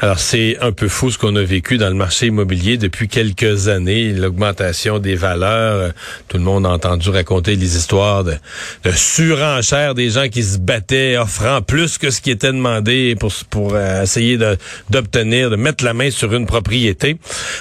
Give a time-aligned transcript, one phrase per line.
[0.00, 3.68] Alors, c'est un peu fou ce qu'on a vécu dans le marché immobilier depuis quelques
[3.68, 5.76] années, l'augmentation des valeurs.
[5.76, 5.90] Euh,
[6.28, 8.34] tout le monde a entendu raconter les histoires de,
[8.84, 13.16] de surenchère des gens qui se battaient, offrant plus que ce qui était demandé
[13.50, 14.36] pour, euh, essayer
[14.90, 17.16] d'obtenir, de, mettre la main sur une propriété.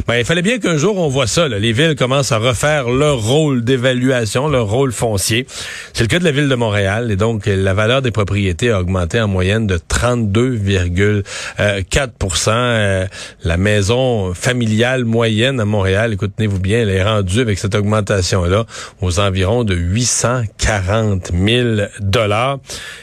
[0.08, 1.48] Ben, il fallait bien qu'un jour on voit ça.
[1.48, 5.46] Les villes commencent à refaire leur rôle d'évaluation, leur rôle foncier.
[5.94, 7.12] C'est le cas de la ville de Montréal.
[7.12, 12.10] Et donc, la valeur des propriétés a augmenté en moyenne de 32,4
[12.48, 13.06] euh,
[13.44, 18.66] la maison familiale moyenne à Montréal, écoutez-vous bien, elle est rendue avec cette augmentation-là
[19.02, 22.60] aux environs de 840 000 dollars.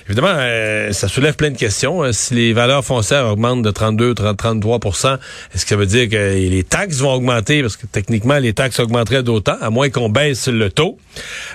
[0.06, 2.02] Évidemment, euh, ça soulève plein de questions.
[2.02, 5.18] Euh, si les valeurs foncières augmentent de 32, 30, 33%
[5.54, 7.62] est-ce que ça veut dire que les taxes vont augmenter?
[7.62, 10.98] Parce que techniquement, les taxes augmenteraient d'autant, à moins qu'on baisse le taux.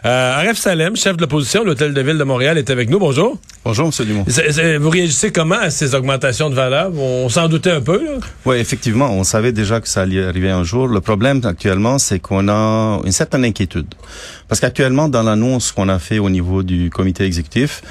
[0.06, 3.00] Euh, Aref Salem, chef de l'opposition, l'Hôtel de Ville de Montréal, est avec nous.
[3.00, 3.38] Bonjour.
[3.66, 4.06] Bonjour, M.
[4.06, 4.26] Dumont.
[4.80, 6.92] Vous réagissez comment à ces augmentations de valeur?
[6.96, 8.12] On s'en doutait un peu, là?
[8.46, 9.10] Oui, effectivement.
[9.12, 10.88] On savait déjà que ça allait arriver un jour.
[10.88, 13.88] Le problème actuellement, c'est qu'on a une certaine inquiétude.
[14.48, 17.82] Parce qu'actuellement, dans l'annonce qu'on a fait au niveau du comité exécutif,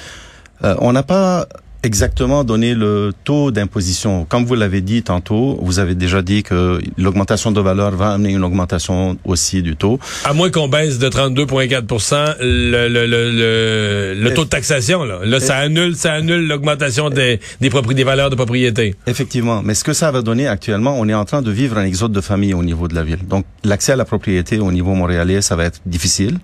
[0.62, 1.48] euh, on n'a pas
[1.84, 4.24] exactement donner le taux d'imposition.
[4.24, 8.30] Comme vous l'avez dit tantôt, vous avez déjà dit que l'augmentation de valeur va amener
[8.32, 9.98] une augmentation aussi du taux.
[10.24, 15.04] À moins qu'on baisse de 32,4 le, le, le, le, taux de taxation.
[15.04, 18.94] Là, là ça annule ça annule l'augmentation des, des, des valeurs de propriété.
[19.06, 19.62] Effectivement.
[19.62, 22.12] Mais ce que ça va donner actuellement, on est en train de vivre un exode
[22.12, 23.26] de famille au niveau de la ville.
[23.26, 26.38] Donc l'accès à la propriété au niveau montréalais, ça va être difficile.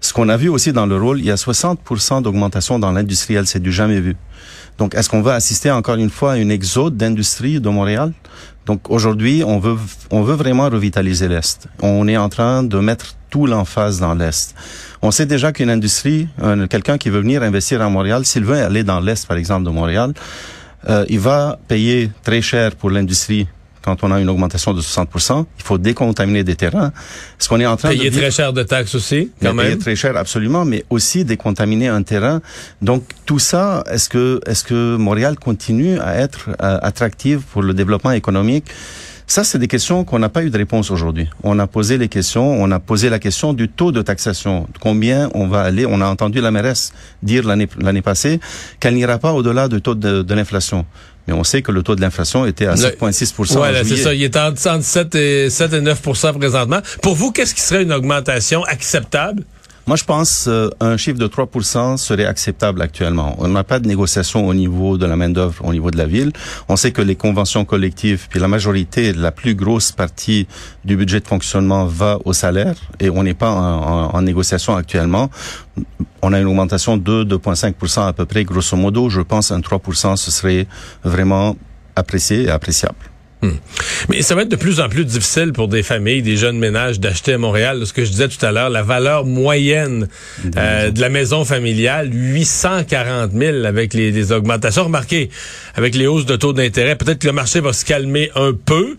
[0.00, 3.46] Ce qu'on a vu aussi dans le rôle, il y a 60% d'augmentation dans l'industriel,
[3.46, 4.16] c'est du jamais vu.
[4.80, 8.14] Donc, est-ce qu'on va assister encore une fois à une exode d'industrie de Montréal?
[8.64, 9.76] Donc, aujourd'hui, on veut,
[10.10, 11.68] on veut vraiment revitaliser l'Est.
[11.82, 14.54] On est en train de mettre tout l'emphase dans l'Est.
[15.02, 16.28] On sait déjà qu'une industrie,
[16.70, 19.70] quelqu'un qui veut venir investir à Montréal, s'il veut aller dans l'Est, par exemple, de
[19.70, 20.14] Montréal,
[20.88, 23.46] euh, il va payer très cher pour l'industrie
[23.82, 26.92] quand on a une augmentation de 60% il faut décontaminer des terrains.
[27.38, 29.66] Ce qu'on est en train payer de très cher de taxes aussi, quand même.
[29.66, 32.40] Payer très cher, absolument, mais aussi décontaminer un terrain.
[32.82, 37.74] Donc tout ça, est-ce que est-ce que Montréal continue à être euh, attractive pour le
[37.74, 38.66] développement économique?
[39.30, 41.28] Ça, c'est des questions qu'on n'a pas eu de réponse aujourd'hui.
[41.44, 44.66] On a posé les questions, on a posé la question du taux de taxation.
[44.80, 46.92] Combien on va aller On a entendu la mairesse
[47.22, 48.40] dire l'année passée
[48.80, 50.84] qu'elle n'ira pas au-delà du taux de, de l'inflation.
[51.28, 54.12] Mais on sait que le taux de l'inflation était à 7,6 Oui, c'est ça.
[54.12, 56.02] Il est entre 7 et, 7 et 9
[56.36, 56.80] présentement.
[57.00, 59.44] Pour vous, qu'est-ce qui serait une augmentation acceptable?
[59.90, 63.34] Moi, je pense euh, un chiffre de 3 serait acceptable actuellement.
[63.38, 66.30] On n'a pas de négociation au niveau de la main-d'œuvre, au niveau de la ville.
[66.68, 70.46] On sait que les conventions collectives, puis la majorité, la plus grosse partie
[70.84, 75.28] du budget de fonctionnement va au salaire et on n'est pas en, en, négociation actuellement.
[76.22, 79.10] On a une augmentation de 2,5% à peu près, grosso modo.
[79.10, 79.80] Je pense un 3
[80.14, 80.68] ce serait
[81.02, 81.56] vraiment
[81.96, 83.09] apprécié et appréciable.
[83.42, 83.52] Hmm.
[84.10, 87.00] Mais ça va être de plus en plus difficile pour des familles, des jeunes ménages
[87.00, 87.86] d'acheter à Montréal.
[87.86, 90.08] Ce que je disais tout à l'heure, la valeur moyenne
[90.56, 94.84] euh, de la maison familiale, 840 000 avec les, les augmentations.
[94.84, 95.30] Remarquez,
[95.74, 98.96] avec les hausses de taux d'intérêt, peut-être que le marché va se calmer un peu.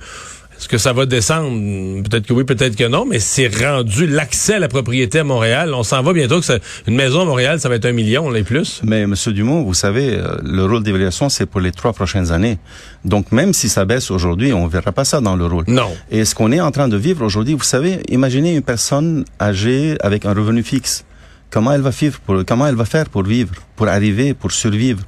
[0.62, 2.04] Est-ce que ça va descendre?
[2.04, 5.74] Peut-être que oui, peut-être que non, mais c'est rendu l'accès à la propriété à Montréal.
[5.74, 8.30] On s'en va bientôt que ça, une maison à Montréal, ça va être un million,
[8.30, 8.80] les plus.
[8.84, 12.60] Mais Monsieur Dumont, vous savez, euh, le rôle d'évaluation, c'est pour les trois prochaines années.
[13.04, 15.64] Donc même si ça baisse aujourd'hui, on verra pas ça dans le rôle.
[15.66, 15.90] Non.
[16.12, 19.98] Et ce qu'on est en train de vivre aujourd'hui, vous savez, imaginez une personne âgée
[20.02, 21.06] avec un revenu fixe
[21.52, 25.04] comment elle va vivre pour, comment elle va faire pour vivre, pour arriver, pour survivre?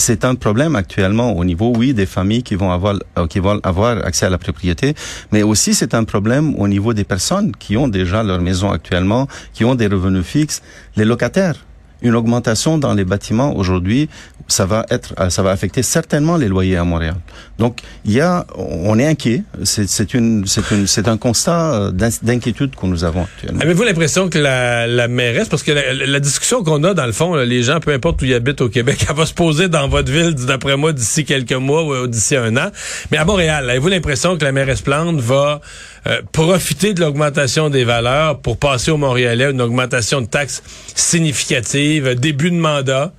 [0.00, 3.60] C'est un problème actuellement au niveau, oui, des familles qui vont avoir, euh, qui vont
[3.62, 4.94] avoir accès à la propriété,
[5.30, 9.28] mais aussi c'est un problème au niveau des personnes qui ont déjà leur maison actuellement,
[9.52, 10.62] qui ont des revenus fixes,
[10.96, 11.56] les locataires
[12.02, 14.08] une augmentation dans les bâtiments aujourd'hui,
[14.48, 17.14] ça va être, euh, ça va affecter certainement les loyers à Montréal.
[17.58, 19.42] Donc, il y a, on est inquiet.
[19.64, 21.90] C'est une, c'est une, c'est un constat euh,
[22.22, 23.60] d'inquiétude que nous avons actuellement.
[23.60, 27.34] Avez-vous l'impression que la, la mairesse, parce que la, discussion qu'on a dans le fond,
[27.36, 30.10] les gens, peu importe où ils habitent au Québec, elle va se poser dans votre
[30.10, 32.70] ville, d'après moi, d'ici quelques mois ou d'ici un an.
[33.10, 35.60] Mais à Montréal, avez-vous l'impression que la mairesse Plante va
[36.06, 40.62] euh, profiter de l'augmentation des valeurs pour passer au Montréalais une augmentation de taxes
[40.94, 43.12] significative, début de mandat?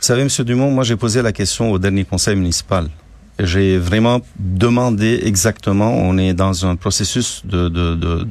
[0.00, 0.28] Vous savez, M.
[0.44, 2.88] Dumont, moi j'ai posé la question au dernier conseil municipal.
[3.38, 5.92] j'ai vraiment demandé exactement.
[5.96, 7.68] On est dans un processus de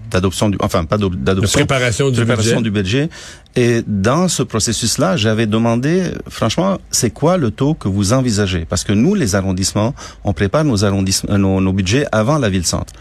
[0.09, 2.63] d'adoption du, enfin pas d'adoption, préparation du préparation budget.
[2.63, 3.09] du budget.
[3.55, 8.65] Et dans ce processus-là, j'avais demandé, franchement, c'est quoi le taux que vous envisagez?
[8.65, 9.93] Parce que nous, les arrondissements,
[10.23, 12.93] on prépare nos arrondissements, nos, nos budgets avant la ville-centre.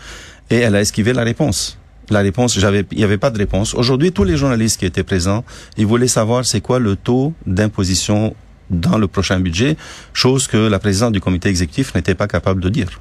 [0.50, 1.78] Et elle a esquivé la réponse
[2.10, 3.74] la réponse, j'avais, il n'y avait pas de réponse.
[3.74, 5.44] Aujourd'hui, tous les journalistes qui étaient présents,
[5.76, 8.34] ils voulaient savoir c'est quoi le taux d'imposition
[8.68, 9.76] dans le prochain budget,
[10.12, 13.00] chose que la présidente du comité exécutif n'était pas capable de dire.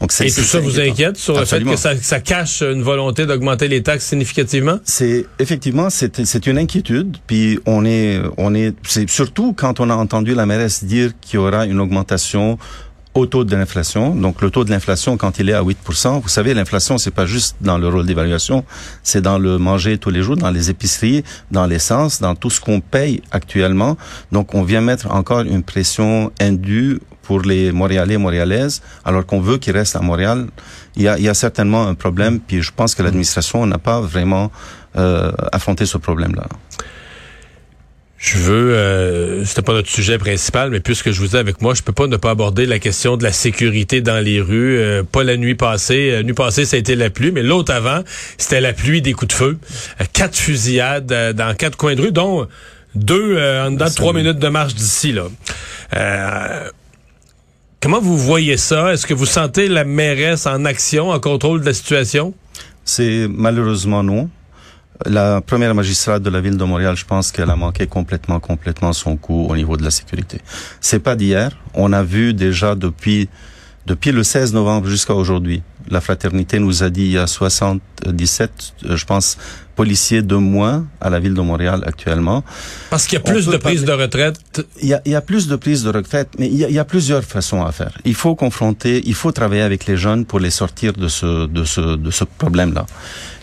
[0.00, 3.26] Donc Et tout ça vous inquiète sur le fait que ça, ça cache une volonté
[3.26, 4.78] d'augmenter les taxes significativement?
[4.84, 7.16] C'est effectivement c'est c'est une inquiétude.
[7.28, 11.38] Puis on est on est c'est surtout quand on a entendu la mairesse dire qu'il
[11.38, 12.58] y aura une augmentation
[13.14, 14.14] au taux de l'inflation.
[14.14, 17.26] Donc le taux de l'inflation quand il est à 8%, vous savez l'inflation c'est pas
[17.26, 18.64] juste dans le rôle d'évaluation,
[19.02, 22.60] c'est dans le manger tous les jours, dans les épiceries, dans l'essence, dans tout ce
[22.60, 23.96] qu'on paye actuellement.
[24.32, 29.58] Donc on vient mettre encore une pression indue pour les Montréalais Montréalaises, alors qu'on veut
[29.58, 30.46] qu'ils restent à Montréal.
[30.96, 33.78] Il y a, il y a certainement un problème, puis je pense que l'administration n'a
[33.78, 34.52] pas vraiment
[34.96, 36.46] euh, affronté ce problème-là.
[38.24, 41.74] Je veux, euh, c'était pas notre sujet principal, mais puisque je vous ai avec moi,
[41.74, 44.78] je peux pas ne pas aborder la question de la sécurité dans les rues.
[44.78, 46.10] Euh, pas la nuit passée.
[46.10, 48.00] La nuit passée, ça a été la pluie, mais l'autre avant,
[48.38, 49.58] c'était la pluie des coups de feu.
[50.00, 52.48] Euh, quatre fusillades euh, dans quatre coins de rue, dont
[52.94, 55.12] deux en dedans de trois minutes de marche d'ici.
[55.12, 55.24] là.
[57.82, 58.94] comment vous voyez ça?
[58.94, 62.32] Est-ce que vous sentez la mairesse en action, en contrôle de la situation?
[62.86, 64.30] C'est malheureusement non.
[65.06, 68.92] La première magistrate de la ville de Montréal, je pense qu'elle a manqué complètement, complètement
[68.92, 70.40] son coup au niveau de la sécurité.
[70.80, 71.50] C'est pas d'hier.
[71.74, 73.28] On a vu déjà depuis
[73.86, 78.50] depuis le 16 novembre jusqu'à aujourd'hui, la fraternité nous a dit il y a 77,
[78.86, 79.36] euh, je pense,
[79.74, 82.42] policiers de moins à la ville de Montréal actuellement.
[82.90, 84.38] Parce qu'il y a plus de prises de retraite.
[84.80, 86.68] Il y, a, il y a, plus de prises de retraite, mais il y, a,
[86.68, 87.92] il y, a, plusieurs façons à faire.
[88.04, 91.64] Il faut confronter, il faut travailler avec les jeunes pour les sortir de ce de
[91.64, 92.86] ce de ce problème-là.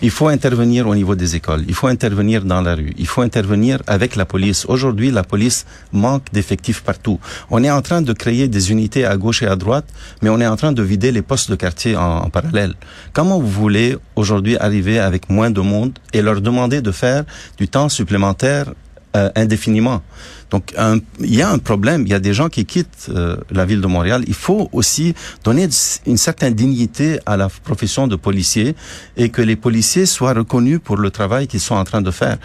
[0.02, 1.64] Il faut intervenir au niveau des écoles.
[1.68, 2.94] Il faut intervenir dans la rue.
[2.98, 4.66] Il faut intervenir avec la police.
[4.68, 7.20] Aujourd'hui, la police manque d'effectifs partout.
[7.52, 9.86] On est en train de créer des unités à gauche et à droite,
[10.22, 12.74] mais on est en train de vider les postes de quartier en, en parallèle.
[13.14, 17.24] Comment vous voulez aujourd'hui arriver avec moins de monde et leur demander de faire
[17.58, 18.74] du temps supplémentaire
[19.16, 20.02] euh, indéfiniment.
[20.52, 20.74] Donc,
[21.20, 22.04] il y a un problème.
[22.06, 24.24] Il y a des gens qui quittent euh, la ville de Montréal.
[24.28, 25.14] Il faut aussi
[25.44, 25.68] donner
[26.06, 28.74] une certaine dignité à la profession de policier
[29.18, 32.38] et que les policiers soient reconnus pour le travail qu'ils sont en train de faire.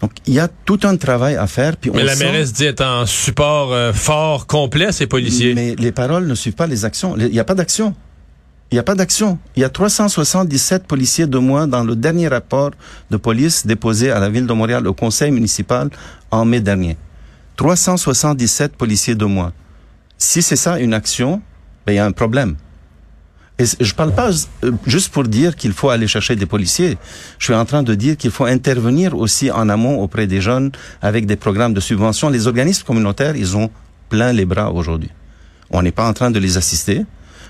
[0.00, 1.76] Donc, il y a tout un travail à faire.
[1.76, 5.54] Puis mais la mairesse dit être en support euh, fort, complet ces policiers.
[5.54, 7.16] Mais les paroles ne suivent pas les actions.
[7.16, 7.96] Il n'y a pas d'action.
[8.72, 9.38] Il n'y a pas d'action.
[9.54, 12.70] Il y a 377 policiers de moins dans le dernier rapport
[13.10, 15.90] de police déposé à la ville de Montréal au conseil municipal
[16.30, 16.96] en mai dernier.
[17.56, 19.52] 377 policiers de moins.
[20.16, 21.42] Si c'est ça une action,
[21.84, 22.56] ben il y a un problème.
[23.58, 24.30] Et je parle pas
[24.64, 26.96] euh, juste pour dire qu'il faut aller chercher des policiers.
[27.38, 30.72] Je suis en train de dire qu'il faut intervenir aussi en amont auprès des jeunes
[31.02, 32.30] avec des programmes de subvention.
[32.30, 33.68] Les organismes communautaires, ils ont
[34.08, 35.10] plein les bras aujourd'hui.
[35.68, 37.04] On n'est pas en train de les assister.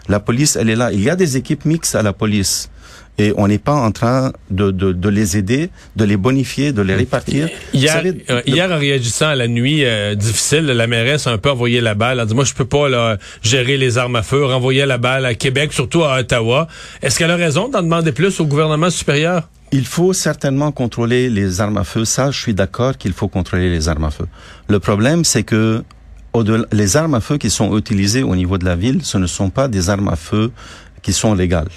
[0.09, 0.93] La police, elle est là.
[0.93, 2.71] Il y a des équipes mixtes à la police.
[3.19, 6.81] Et on n'est pas en train de, de, de, les aider, de les bonifier, de
[6.81, 7.49] les répartir.
[7.75, 11.39] Hier, savez, euh, hier en réagissant à la nuit euh, difficile, la mairesse a un
[11.39, 12.15] peu envoyé la balle.
[12.15, 14.97] Elle a dit, moi, je peux pas là, gérer les armes à feu, renvoyer la
[14.97, 16.69] balle à Québec, surtout à Ottawa.
[17.03, 19.49] Est-ce qu'elle a raison d'en demander plus au gouvernement supérieur?
[19.73, 22.07] Il faut certainement contrôler les armes à feu.
[22.07, 24.27] Ça, je suis d'accord qu'il faut contrôler les armes à feu.
[24.69, 25.83] Le problème, c'est que
[26.73, 29.51] les armes à feu qui sont utilisées au niveau de la ville, ce ne sont
[29.51, 30.53] pas des armes à feu
[31.03, 31.69] qui sont légales.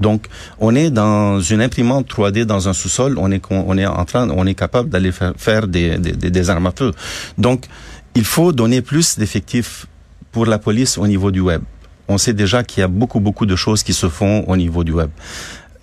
[0.00, 0.26] Donc,
[0.58, 4.54] on est dans une imprimante 3D dans un sous-sol, on est, en train, on est
[4.54, 6.92] capable d'aller faire, des, des, armes à feu.
[7.36, 7.66] Donc,
[8.14, 9.86] il faut donner plus d'effectifs
[10.32, 11.62] pour la police au niveau du web.
[12.08, 14.84] On sait déjà qu'il y a beaucoup, beaucoup de choses qui se font au niveau
[14.84, 15.10] du web.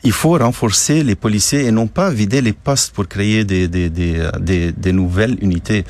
[0.04, 3.90] Il faut renforcer les policiers et non pas vider les postes pour créer des, des,
[3.90, 5.86] des, des, des nouvelles unités.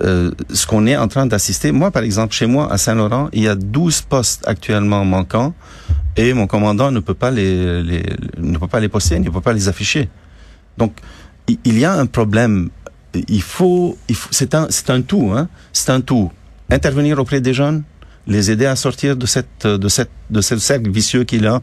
[0.00, 1.72] Euh, ce qu'on est en train d'assister.
[1.72, 5.54] Moi, par exemple, chez moi, à Saint-Laurent, il y a 12 postes actuellement manquants
[6.16, 8.04] et mon commandant ne peut pas les, les
[8.38, 10.08] ne peut pas les poster, ne peut pas les afficher.
[10.76, 10.92] Donc,
[11.64, 12.70] il y a un problème.
[13.28, 15.48] Il faut, il faut c'est un, c'est un tout, hein.
[15.72, 16.30] C'est un tout.
[16.70, 17.82] Intervenir auprès des jeunes,
[18.26, 21.60] les aider à sortir de cette, de cette, de ce cercle vicieux qu'il a.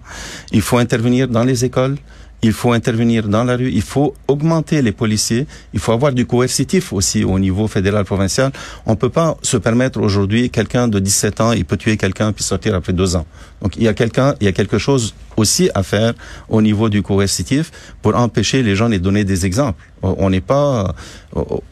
[0.51, 1.98] Il faut intervenir dans les écoles
[2.42, 6.25] il faut intervenir dans la rue, il faut augmenter les policiers, il faut avoir du
[6.25, 8.51] coercitif aussi au niveau fédéral provincial.
[8.86, 12.44] On peut pas se permettre aujourd'hui quelqu'un de 17 ans, il peut tuer quelqu'un puis
[12.44, 13.25] sortir après deux ans.
[13.62, 16.13] Donc il y a quelqu'un, il y a quelque chose aussi à faire
[16.50, 19.84] au niveau du coercitif pour empêcher les gens de donner des exemples.
[20.01, 20.94] On n'est pas,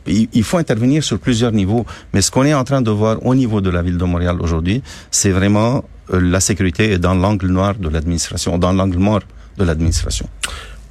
[0.07, 1.85] il faut intervenir sur plusieurs niveaux.
[2.13, 4.37] Mais ce qu'on est en train de voir au niveau de la ville de Montréal
[4.41, 9.21] aujourd'hui, c'est vraiment euh, la sécurité est dans l'angle noir de l'administration, dans l'angle mort
[9.57, 10.27] de l'administration.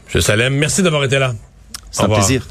[0.07, 1.35] Monsieur Salem, merci d'avoir été là.
[1.91, 2.47] C'est un plaisir.